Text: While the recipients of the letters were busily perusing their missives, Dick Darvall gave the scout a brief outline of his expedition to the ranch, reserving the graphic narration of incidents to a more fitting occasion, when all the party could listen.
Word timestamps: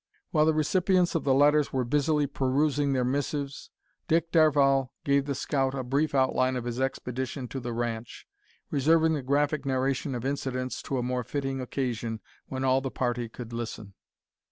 While 0.31 0.47
the 0.47 0.53
recipients 0.55 1.13
of 1.13 1.25
the 1.25 1.33
letters 1.35 1.71
were 1.71 1.83
busily 1.83 2.25
perusing 2.25 2.93
their 2.93 3.05
missives, 3.05 3.69
Dick 4.07 4.31
Darvall 4.31 4.89
gave 5.03 5.25
the 5.25 5.35
scout 5.35 5.75
a 5.75 5.83
brief 5.83 6.15
outline 6.15 6.55
of 6.55 6.63
his 6.65 6.81
expedition 6.81 7.47
to 7.49 7.59
the 7.59 7.71
ranch, 7.71 8.25
reserving 8.71 9.13
the 9.13 9.21
graphic 9.21 9.63
narration 9.63 10.15
of 10.15 10.25
incidents 10.25 10.81
to 10.81 10.97
a 10.97 11.03
more 11.03 11.23
fitting 11.23 11.61
occasion, 11.61 12.19
when 12.47 12.63
all 12.63 12.81
the 12.81 12.89
party 12.89 13.29
could 13.29 13.53
listen. 13.53 13.93